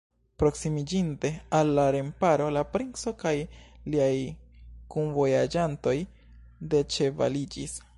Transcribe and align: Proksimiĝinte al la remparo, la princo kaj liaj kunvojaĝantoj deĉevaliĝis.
Proksimiĝinte 0.43 1.29
al 1.57 1.69
la 1.81 1.83
remparo, 1.97 2.49
la 2.57 2.65
princo 2.77 3.15
kaj 3.21 3.35
liaj 3.97 4.11
kunvojaĝantoj 4.97 5.99
deĉevaliĝis. 6.75 7.83